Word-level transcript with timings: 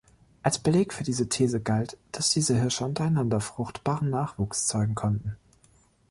Als 0.41 0.57
Beleg 0.57 0.93
für 0.93 1.03
diese 1.03 1.29
These 1.29 1.59
galt, 1.61 1.95
dass 2.11 2.31
diese 2.31 2.55
Hirsche 2.59 2.85
untereinander 2.85 3.39
fruchtbaren 3.39 4.09
Nachwuchs 4.09 4.65
zeugen 4.65 4.95
konnten. 4.95 5.37